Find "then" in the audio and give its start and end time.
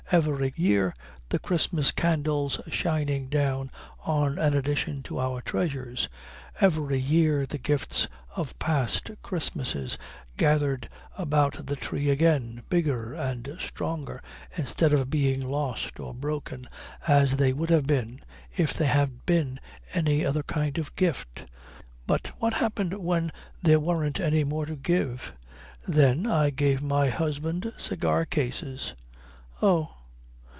25.87-26.27